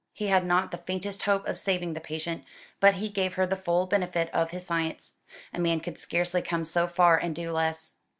He 0.13 0.29
had 0.29 0.43
not 0.47 0.71
the 0.71 0.79
faintest 0.79 1.21
hope 1.21 1.47
of 1.47 1.59
saving 1.59 1.93
the 1.93 1.99
patient, 1.99 2.43
but 2.79 2.95
he 2.95 3.07
gave 3.07 3.35
her 3.35 3.45
the 3.45 3.55
full 3.55 3.85
benefit 3.85 4.31
of 4.33 4.49
his 4.49 4.65
science. 4.65 5.17
A 5.53 5.59
man 5.59 5.79
could 5.79 5.99
scarcely 5.99 6.41
come 6.41 6.65
so 6.65 6.87
far 6.87 7.17
and 7.19 7.35
do 7.35 7.51
less. 7.51 7.99